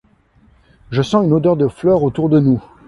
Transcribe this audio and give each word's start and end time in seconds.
Je 0.89 1.03
sens 1.03 1.25
une 1.27 1.33
odeur 1.33 1.55
de 1.55 1.67
fleurs 1.67 2.01
autour 2.01 2.27
de 2.27 2.39
nous. 2.39 2.59